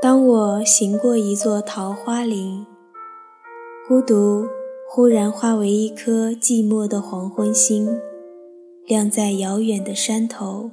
[0.00, 2.64] 当我行过一座桃花林，
[3.88, 4.46] 孤独
[4.88, 8.00] 忽然化为一颗寂寞的黄昏星，
[8.86, 10.70] 亮在遥远的山头。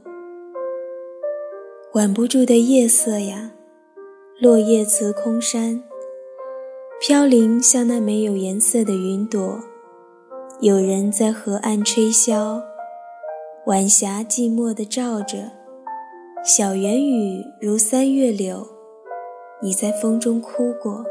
[1.93, 3.53] 挽不住的夜色呀，
[4.39, 5.83] 落叶辞空山，
[7.01, 9.59] 飘零像那没有颜色的云朵。
[10.59, 12.61] 有人在河岸吹箫，
[13.65, 15.51] 晚霞寂寞地照着，
[16.43, 18.65] 小圆雨如三月柳。
[19.61, 21.03] 你在风中哭过，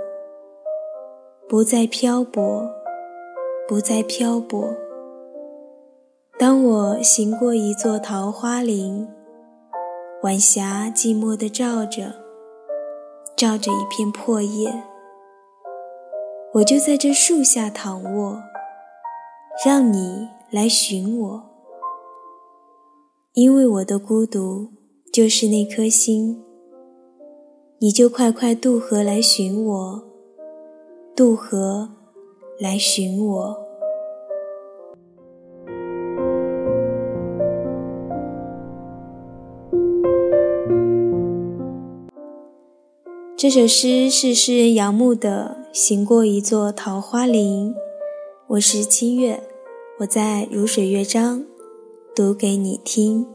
[1.49, 2.71] 不再漂泊，
[3.67, 4.75] 不再漂泊。
[6.39, 9.09] 当我行过一座桃花林，
[10.23, 12.15] 晚霞寂寞地照着，
[13.37, 14.85] 照着一片破叶，
[16.55, 18.43] 我就在这树下躺卧，
[19.61, 21.43] 让你来寻我，
[23.35, 24.69] 因为我的孤独
[25.13, 26.43] 就是那颗心。
[27.79, 30.03] 你就快快渡河来寻我，
[31.15, 31.91] 渡河
[32.59, 33.59] 来寻我。
[43.37, 47.75] 这首诗是诗人杨牧的《行过一座桃花林》，
[48.53, 49.43] 我是七月，
[50.01, 51.47] 我在如水乐章
[52.15, 53.27] 读给你听。